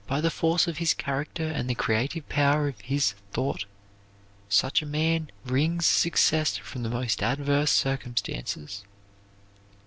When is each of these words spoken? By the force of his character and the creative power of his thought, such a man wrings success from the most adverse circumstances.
By 0.07 0.19
the 0.19 0.31
force 0.31 0.65
of 0.67 0.77
his 0.79 0.95
character 0.95 1.45
and 1.47 1.69
the 1.69 1.75
creative 1.75 2.27
power 2.27 2.67
of 2.67 2.81
his 2.81 3.13
thought, 3.33 3.65
such 4.49 4.81
a 4.81 4.85
man 4.87 5.29
wrings 5.45 5.85
success 5.85 6.57
from 6.57 6.81
the 6.81 6.89
most 6.89 7.21
adverse 7.21 7.69
circumstances. 7.69 8.83